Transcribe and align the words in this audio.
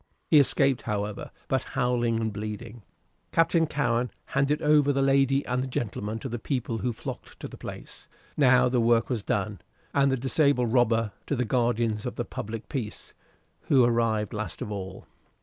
He 0.31 0.39
escaped, 0.39 0.81
however, 0.81 1.29
but 1.47 1.61
howling 1.77 2.19
and 2.19 2.33
bleeding. 2.33 2.81
Captain 3.31 3.67
Cowen 3.67 4.09
handed 4.25 4.59
over 4.63 4.91
the 4.91 4.99
lady 5.03 5.45
and 5.45 5.69
gentleman 5.69 6.17
to 6.17 6.27
the 6.27 6.39
people 6.39 6.79
who 6.79 6.91
flocked 6.91 7.39
to 7.39 7.47
the 7.47 7.55
place, 7.55 8.07
now 8.35 8.67
the 8.67 8.81
work 8.81 9.11
was 9.11 9.21
done, 9.21 9.61
and 9.93 10.11
the 10.11 10.17
disabled 10.17 10.73
robber 10.73 11.11
to 11.27 11.35
the 11.35 11.45
guardians 11.45 12.07
of 12.07 12.15
the 12.15 12.25
public 12.25 12.67
peace, 12.67 13.13
who 13.67 13.83
arrived 13.85 14.33
last 14.33 14.59
of 14.59 14.71
all. 14.71 15.05